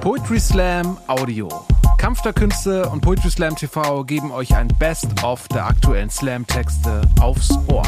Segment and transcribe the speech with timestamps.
[0.00, 1.46] Poetry Slam Audio.
[1.98, 7.50] Kampf der Künste und Poetry Slam TV geben euch ein Best-of der aktuellen Slam-Texte aufs
[7.68, 7.82] Ohr.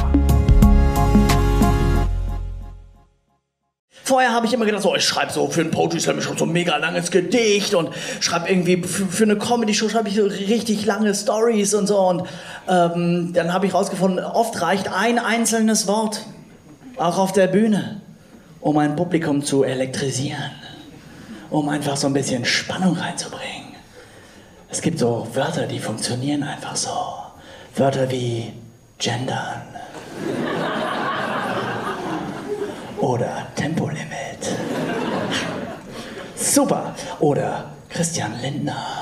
[4.05, 6.45] Vorher habe ich immer gedacht, so, ich schreibe so für einen Poetry Slam schon so
[6.45, 7.89] ein mega langes Gedicht und
[8.21, 11.99] schreibe irgendwie für, für eine Comedy-Show schreibe ich so richtig lange Stories und so.
[11.99, 12.25] Und
[12.69, 16.27] ähm, dann habe ich rausgefunden, oft reicht ein einzelnes Wort,
[16.99, 18.03] auch auf der Bühne,
[18.61, 20.51] um ein Publikum zu elektrisieren,
[21.53, 23.77] um einfach so ein bisschen Spannung reinzubringen.
[24.71, 26.91] Es gibt so Wörter, die funktionieren einfach so.
[27.77, 28.53] Wörter wie
[28.99, 29.63] gendern
[32.99, 34.09] oder Tempolimit.
[36.35, 36.95] Super.
[37.21, 39.02] Oder Christian Lindner.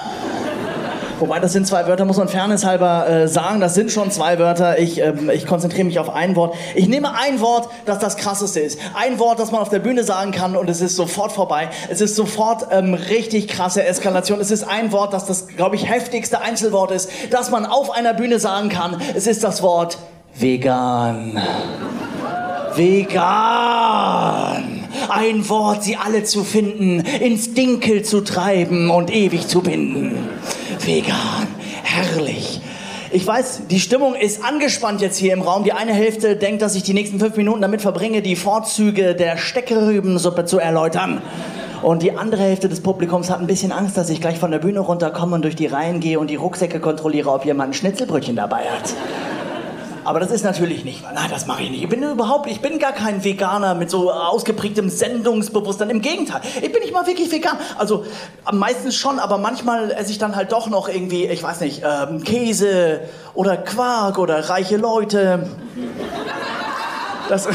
[1.20, 3.60] Wobei, das sind zwei Wörter, muss man fairnesshalber äh, sagen.
[3.60, 4.78] Das sind schon zwei Wörter.
[4.78, 6.54] Ich, ähm, ich konzentriere mich auf ein Wort.
[6.74, 8.80] Ich nehme ein Wort, das das krasseste ist.
[8.94, 11.68] Ein Wort, das man auf der Bühne sagen kann und es ist sofort vorbei.
[11.90, 14.40] Es ist sofort ähm, richtig krasse Eskalation.
[14.40, 18.14] Es ist ein Wort, das das, glaube ich, heftigste Einzelwort ist, das man auf einer
[18.14, 18.96] Bühne sagen kann.
[19.14, 19.98] Es ist das Wort
[20.34, 21.38] vegan.
[22.74, 23.28] Vegan.
[25.08, 30.28] Ein Wort, sie alle zu finden, ins Dinkel zu treiben und ewig zu binden.
[30.86, 31.46] Vegan.
[31.82, 32.60] Herrlich.
[33.12, 35.64] Ich weiß, die Stimmung ist angespannt jetzt hier im Raum.
[35.64, 39.36] Die eine Hälfte denkt, dass ich die nächsten fünf Minuten damit verbringe, die Vorzüge der
[39.36, 41.20] Steckerübensuppe zu erläutern.
[41.82, 44.58] Und die andere Hälfte des Publikums hat ein bisschen Angst, dass ich gleich von der
[44.58, 48.36] Bühne runterkomme und durch die Reihen gehe und die Rucksäcke kontrolliere, ob jemand ein Schnitzelbrötchen
[48.36, 48.94] dabei hat.
[50.04, 51.02] Aber das ist natürlich nicht.
[51.02, 51.82] Nein, das mache ich nicht.
[51.82, 55.90] Ich bin überhaupt, ich bin gar kein Veganer mit so ausgeprägtem Sendungsbewusstsein.
[55.90, 57.56] Im Gegenteil, ich bin nicht mal wirklich vegan.
[57.78, 58.04] Also
[58.52, 62.24] meistens schon, aber manchmal esse ich dann halt doch noch irgendwie, ich weiß nicht, ähm,
[62.24, 63.02] Käse
[63.34, 65.50] oder Quark oder reiche Leute.
[67.28, 67.46] Das,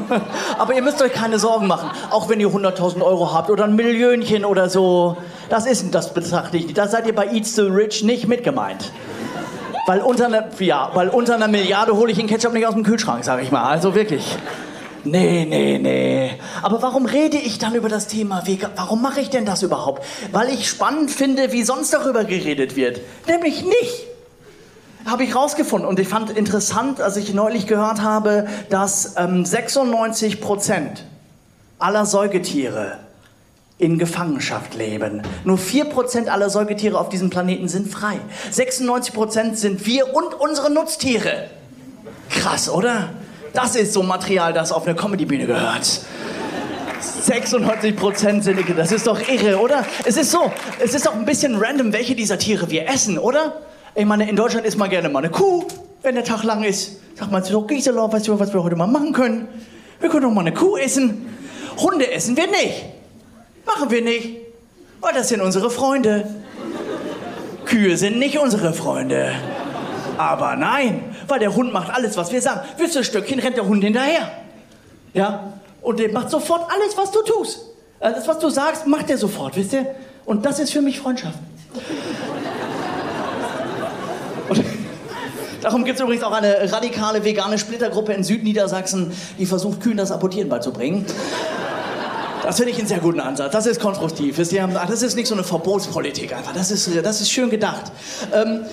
[0.58, 1.90] aber ihr müsst euch keine Sorgen machen.
[2.10, 5.16] Auch wenn ihr 100.000 Euro habt oder ein Millionchen oder so.
[5.48, 6.78] Das ist, das betrachte ich nicht.
[6.78, 8.92] Da seid ihr bei Eat the Rich nicht mitgemeint.
[9.86, 11.10] Weil unter, einer, ja, weil
[11.48, 13.64] Milliarde hole ich den Ketchup nicht aus dem Kühlschrank, sag ich mal.
[13.64, 14.36] Also wirklich.
[15.04, 16.32] Nee, nee, nee.
[16.62, 18.72] Aber warum rede ich dann über das Thema Vegan?
[18.76, 20.04] Warum mache ich denn das überhaupt?
[20.32, 23.00] Weil ich spannend finde, wie sonst darüber geredet wird.
[23.26, 24.06] Nämlich nicht.
[25.06, 30.42] Habe ich rausgefunden und ich fand interessant, als ich neulich gehört habe, dass ähm, 96
[30.42, 31.06] Prozent
[31.78, 32.98] aller Säugetiere
[33.80, 35.22] in Gefangenschaft leben.
[35.44, 38.18] Nur 4% aller Säugetiere auf diesem Planeten sind frei.
[38.52, 41.48] 96% sind wir und unsere Nutztiere.
[42.28, 43.08] Krass, oder?
[43.54, 46.02] Das ist so Material, das auf eine Comedybühne gehört.
[47.26, 49.84] 96% sind, das ist doch irre, oder?
[50.04, 53.62] Es ist so, es ist auch ein bisschen random, welche dieser Tiere wir essen, oder?
[53.94, 55.64] Ich meine, in Deutschland isst man gerne mal eine Kuh,
[56.02, 56.98] wenn der Tag lang ist.
[57.18, 59.48] Sagt man so, Gisela, weißt du, was wir heute mal machen können?
[60.00, 61.26] Wir können doch mal eine Kuh essen.
[61.78, 62.99] Hunde essen wir nicht.
[63.72, 64.36] Machen wir nicht,
[65.00, 66.26] weil das sind unsere Freunde.
[67.66, 69.32] Kühe sind nicht unsere Freunde.
[70.18, 72.60] Aber nein, weil der Hund macht alles, was wir sagen.
[72.78, 74.30] Willst du ein Stückchen, rennt der Hund hinterher.
[75.14, 75.54] Ja?
[75.82, 77.60] Und der macht sofort alles, was du tust.
[78.00, 79.86] Alles, was du sagst, macht er sofort, wisst ihr?
[80.24, 81.38] Und das ist für mich Freundschaft.
[84.48, 84.64] Und
[85.60, 90.10] darum gibt es übrigens auch eine radikale vegane Splittergruppe in Südniedersachsen, die versucht, Kühen das
[90.10, 91.06] Apportieren beizubringen.
[92.42, 93.52] Das finde ich einen sehr guten Ansatz.
[93.52, 94.36] Das ist konstruktiv.
[94.36, 96.52] Das ist nicht so eine Verbotspolitik einfach.
[96.52, 97.92] Das ist, das ist schön gedacht.
[98.32, 98.64] Ähm,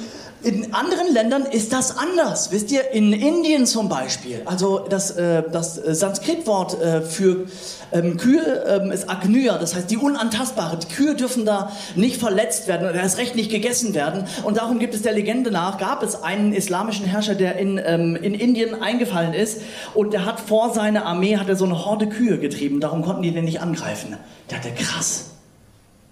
[0.43, 2.51] in anderen Ländern ist das anders.
[2.51, 7.45] Wisst ihr, in Indien zum Beispiel, also das, äh, das Sanskritwort äh, für
[7.91, 10.77] ähm, Kühe ähm, ist Agnya, das heißt die Unantastbare.
[10.77, 14.25] Die Kühe dürfen da nicht verletzt werden oder erst recht nicht gegessen werden.
[14.43, 18.15] Und darum gibt es der Legende nach, gab es einen islamischen Herrscher, der in, ähm,
[18.15, 19.61] in Indien eingefallen ist
[19.95, 22.79] und der hat vor seiner Armee hat er so eine Horde Kühe getrieben.
[22.79, 24.17] Darum konnten die den nicht angreifen.
[24.49, 25.36] Der hatte krass.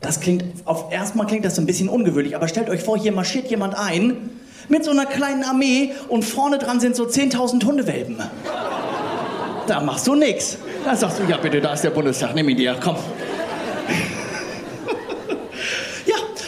[0.01, 3.49] Das klingt, auf erstmal klingt das ein bisschen ungewöhnlich, aber stellt euch vor, hier marschiert
[3.49, 4.29] jemand ein
[4.69, 8.17] mit so einer kleinen Armee und vorne dran sind so 10.000 Hundewelpen.
[9.67, 10.57] Da machst du nichts.
[10.83, 12.97] Da sagst du, ja bitte, da ist der Bundestag, nimm ihn dir, komm.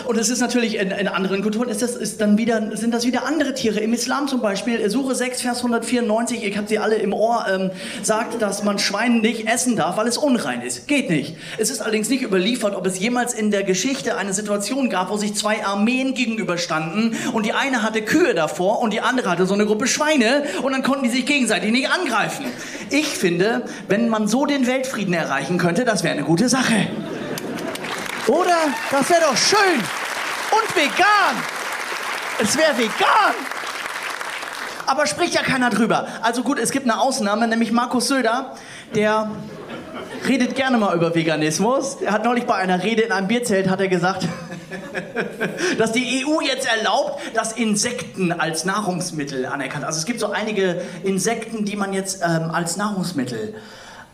[0.07, 3.05] Und das ist natürlich in, in anderen Kulturen ist das ist dann wieder sind das
[3.05, 3.81] wieder andere Tiere.
[3.81, 7.71] Im Islam zum Beispiel Suche 6 Vers 194, ich habe sie alle im Ohr, ähm,
[8.03, 10.87] sagt, dass man Schwein nicht essen darf, weil es unrein ist.
[10.87, 11.35] Geht nicht.
[11.57, 15.17] Es ist allerdings nicht überliefert, ob es jemals in der Geschichte eine Situation gab, wo
[15.17, 19.55] sich zwei Armeen gegenüberstanden und die eine hatte Kühe davor und die andere hatte so
[19.55, 22.45] eine Gruppe Schweine und dann konnten die sich gegenseitig nicht angreifen.
[22.91, 26.87] Ich finde, wenn man so den Weltfrieden erreichen könnte, das wäre eine gute Sache.
[28.27, 28.57] Oder?
[28.91, 29.83] Das wäre doch schön.
[30.57, 31.35] Und vegan.
[32.41, 33.35] Es wäre vegan.
[34.85, 36.07] Aber spricht ja keiner drüber.
[36.21, 38.55] Also gut, es gibt eine Ausnahme, nämlich Markus Söder,
[38.95, 39.29] der
[40.27, 41.97] redet gerne mal über Veganismus.
[42.01, 44.27] Er hat neulich bei einer Rede in einem Bierzelt hat er gesagt,
[45.77, 49.83] dass die EU jetzt erlaubt, dass Insekten als Nahrungsmittel anerkannt.
[49.83, 53.55] Also es gibt so einige Insekten, die man jetzt ähm, als Nahrungsmittel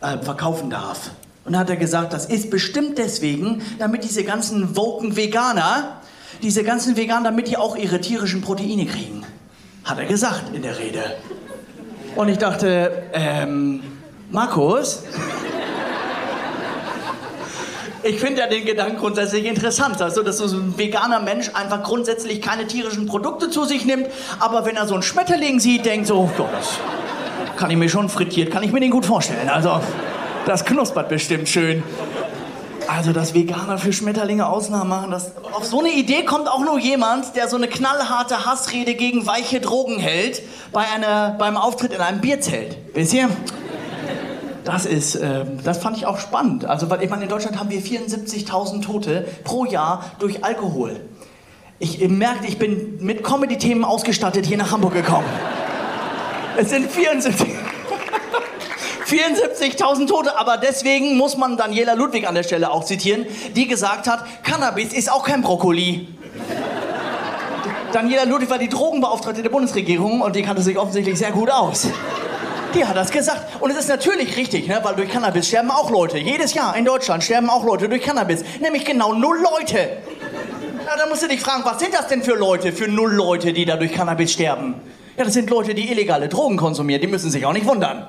[0.00, 1.10] äh, verkaufen darf.
[1.44, 6.00] Und da hat er gesagt, das ist bestimmt deswegen, damit diese ganzen woken Veganer,
[6.42, 9.24] diese ganzen Veganer, damit die auch ihre tierischen Proteine kriegen.
[9.84, 11.02] Hat er gesagt in der Rede.
[12.16, 13.82] Und ich dachte, ähm,
[14.30, 15.02] Markus,
[18.02, 20.00] ich finde ja den Gedanken grundsätzlich interessant.
[20.00, 24.08] Also, dass so ein veganer Mensch einfach grundsätzlich keine tierischen Produkte zu sich nimmt,
[24.38, 26.78] aber wenn er so einen Schmetterling sieht, denkt so, oh, das
[27.56, 29.48] kann ich mir schon frittiert, kann ich mir den gut vorstellen.
[29.48, 29.80] Also,
[30.46, 31.82] das knuspert bestimmt schön.
[32.88, 36.78] Also, dass Veganer für Schmetterlinge Ausnahmen machen, das, auf so eine Idee kommt auch nur
[36.78, 40.42] jemand, der so eine knallharte Hassrede gegen weiche Drogen hält
[40.72, 42.76] bei einer, beim Auftritt in einem Bierzelt.
[42.92, 43.28] Wisst ihr?
[44.64, 46.64] Das ist, äh, das fand ich auch spannend.
[46.64, 51.00] Also, weil ich meine, in Deutschland haben wir 74.000 Tote pro Jahr durch Alkohol.
[51.78, 55.26] Ich merkte, ich bin mit Comedy-Themen ausgestattet hier nach Hamburg gekommen.
[56.56, 57.46] Es sind 74.
[59.06, 64.06] 74.000 Tote, aber deswegen muss man Daniela Ludwig an der Stelle auch zitieren, die gesagt
[64.06, 66.08] hat, Cannabis ist auch kein Brokkoli.
[67.92, 71.88] Daniela Ludwig war die Drogenbeauftragte der Bundesregierung und die kannte sich offensichtlich sehr gut aus.
[72.74, 73.60] Die hat das gesagt.
[73.60, 74.80] Und es ist natürlich richtig, ne?
[74.82, 76.18] weil durch Cannabis sterben auch Leute.
[76.18, 78.42] Jedes Jahr in Deutschland sterben auch Leute durch Cannabis.
[78.60, 79.98] Nämlich genau null Leute.
[80.84, 83.52] Ja, da musst du dich fragen, was sind das denn für Leute, für null Leute,
[83.52, 84.74] die da durch Cannabis sterben?
[85.16, 87.00] Ja, das sind Leute, die illegale Drogen konsumieren.
[87.00, 88.08] Die müssen sich auch nicht wundern,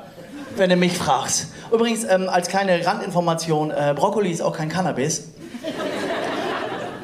[0.57, 1.47] wenn du mich fragst.
[1.71, 5.29] Übrigens, ähm, als kleine Randinformation, äh, Brokkoli ist auch kein Cannabis.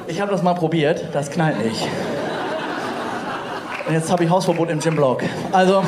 [0.07, 1.87] Ich habe das mal probiert, das knallt nicht.
[3.87, 5.23] Und jetzt habe ich Hausverbot im Gymblock.
[5.51, 5.83] Also,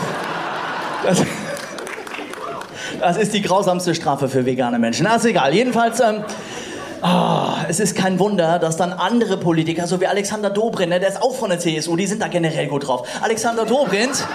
[1.05, 1.23] das...
[2.99, 5.03] Das ist die grausamste Strafe für vegane Menschen.
[5.03, 5.53] Na, ist egal.
[5.53, 6.23] Jedenfalls, ähm,
[7.01, 11.09] oh, es ist kein Wunder, dass dann andere Politiker, so wie Alexander Dobrindt, ne, der
[11.09, 13.05] ist auch von der CSU, die sind da generell gut drauf.
[13.21, 14.25] Alexander Dobrindt,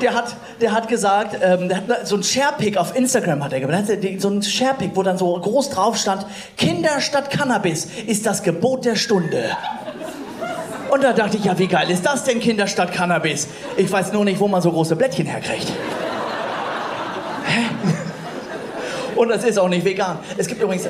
[0.00, 3.60] der hat, der hat gesagt, ähm, der hat so ein Sharepick auf Instagram hat er
[3.60, 3.84] gemacht,
[4.18, 8.84] so ein Sharepick, wo dann so groß drauf stand, Kinder statt Cannabis ist das Gebot
[8.84, 9.50] der Stunde.
[10.90, 13.48] Und da dachte ich, ja, wie geil ist das denn, Kinder statt Cannabis?
[13.76, 15.70] Ich weiß nur nicht, wo man so große Blättchen herkriegt.
[19.16, 20.18] Und das ist auch nicht vegan.
[20.36, 20.88] Es gibt übrigens.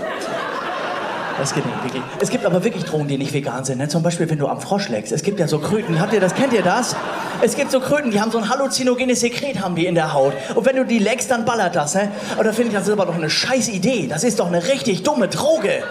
[1.38, 2.02] Das geht nicht, wirklich.
[2.20, 3.78] Es gibt aber wirklich Drogen, die nicht vegan sind.
[3.78, 3.88] Ne?
[3.88, 5.12] Zum Beispiel, wenn du am Frosch leckst.
[5.12, 6.00] Es gibt ja so Kröten.
[6.00, 6.34] Habt ihr das?
[6.34, 6.96] Kennt ihr das?
[7.40, 10.32] Es gibt so Kröten, die haben so ein halluzinogenes Sekret haben die in der Haut.
[10.56, 11.94] Und wenn du die leckst, dann ballert das.
[11.94, 12.10] Ne?
[12.36, 14.08] Und da finde ich, das ist aber doch eine scheiß Idee.
[14.08, 15.84] Das ist doch eine richtig dumme Droge.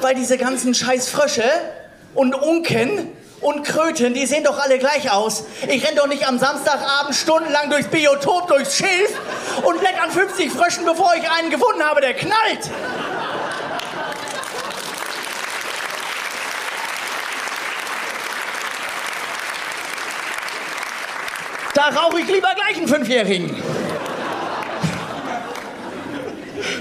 [0.00, 1.44] Weil diese ganzen scheiß Frösche
[2.14, 3.08] und Unken
[3.40, 5.44] und Kröten, die sehen doch alle gleich aus.
[5.68, 9.18] Ich renn doch nicht am Samstagabend stundenlang durchs Biotop, durchs Schilf
[9.64, 12.70] und leck an 50 Fröschen, bevor ich einen gefunden habe, der knallt.
[21.80, 23.56] Da rauche ich lieber gleich einen Fünfjährigen.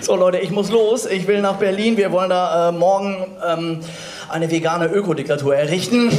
[0.02, 1.06] So Leute, ich muss los.
[1.06, 1.96] Ich will nach Berlin.
[1.96, 3.80] Wir wollen da äh, morgen ähm,
[4.28, 6.10] eine vegane Ökodiktatur errichten.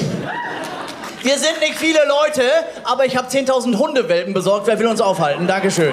[1.20, 2.42] Wir sind nicht viele Leute,
[2.84, 4.66] aber ich habe 10.000 Hundewelpen besorgt.
[4.66, 5.46] Wer will uns aufhalten?
[5.46, 5.92] Dankeschön.